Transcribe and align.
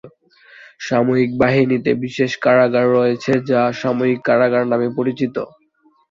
সামরিক 0.79 1.29
বাহিনীতে 1.41 1.91
বিশেষ 2.03 2.31
কারাগার 2.43 2.85
রয়েছে 2.97 3.31
যা 3.49 3.61
সামরিক 3.81 4.19
কারাগার 4.27 4.63
নামে 4.71 4.87
পরিচিত। 4.97 5.35